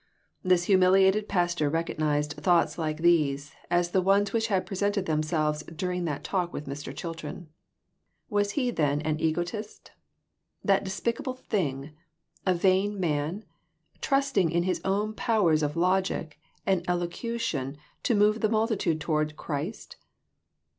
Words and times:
This 0.41 0.63
humiliated 0.63 1.29
pastor 1.29 1.69
recognized 1.69 2.33
thoughts 2.33 2.79
like 2.79 3.01
these 3.03 3.51
as 3.69 3.91
the 3.91 4.01
ones 4.01 4.33
which 4.33 4.47
had 4.47 4.65
presented 4.65 5.05
themselves 5.05 5.61
during 5.61 6.05
that 6.05 6.23
talk 6.23 6.51
with 6.51 6.65
Mr. 6.65 6.91
Chilton. 6.91 7.49
Was 8.27 8.53
he, 8.53 8.71
then, 8.71 9.01
an 9.01 9.19
egotist? 9.19 9.91
That 10.63 10.83
despicable 10.83 11.35
thing, 11.35 11.91
a 12.47 12.55
vain 12.55 12.99
man; 12.99 13.45
trusting 14.01 14.49
in 14.49 14.63
his 14.63 14.81
own 14.83 15.13
powers 15.13 15.61
of 15.61 15.77
logic 15.77 16.39
and 16.65 16.83
elocution 16.89 17.77
to 18.01 18.15
move 18.15 18.41
the 18.41 18.49
multitude 18.49 18.99
toward 18.99 19.37
Christ 19.37 19.97